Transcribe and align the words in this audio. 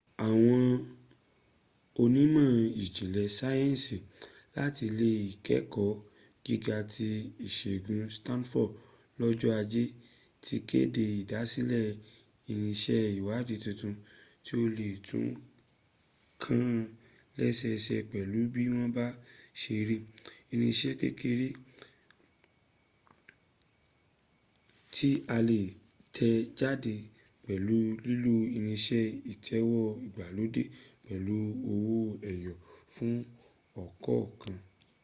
àwọn 0.27 0.63
onímọ̀ 2.03 2.47
ìjìnlẹ̀ 2.83 3.25
sáyẹ̀nsì 3.37 3.97
láti 4.57 4.83
ilé 4.89 5.09
ìkẹ́ẹ̀kọ́ 5.33 5.89
gíga 6.45 6.77
ti 6.93 7.07
ìsègun 7.47 8.01
stanford 8.17 8.71
lọ́jọ́ 9.19 9.53
ajé 9.61 9.83
ti 10.45 10.55
kéde 10.69 11.03
ìdásílẹ̀ 11.21 11.85
irinṣẹ́ 12.51 13.01
ìwádìí 13.19 13.59
tuntun 13.63 13.93
tí 14.43 14.51
ó 14.61 14.63
le 14.77 14.87
tó 15.07 15.17
nǹkan 15.27 16.63
lẹ́sẹẹsẹ 17.39 17.97
pẹ̀lú 18.11 18.39
bí 18.53 18.63
wọ́n 18.75 18.89
bá 18.95 19.05
se 19.61 19.75
rí: 19.89 19.97
irinṣẹ́ 20.53 20.93
kéreké 21.19 21.49
tí 24.95 25.09
a 25.35 25.37
lè 25.49 25.61
tẹ̀ 26.15 26.33
jáde 26.59 26.95
pẹ̀lú 27.45 27.77
lílo 28.05 28.35
irinṣẹ́ 28.57 29.03
ìtẹ̀wé 29.33 29.79
ìgbàlódé 30.05 30.63
pẹ̀lú 31.05 31.35
owó 31.73 31.97
ẹyọ 32.31 32.53
fún 32.93 33.13
ọ̀kọ̀ọ̀kan 33.83 34.57